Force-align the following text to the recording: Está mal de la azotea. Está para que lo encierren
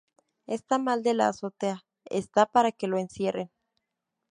Está 0.47 0.79
mal 0.79 1.03
de 1.03 1.13
la 1.13 1.27
azotea. 1.27 1.85
Está 2.05 2.47
para 2.47 2.71
que 2.71 2.87
lo 2.87 2.97
encierren 2.97 3.51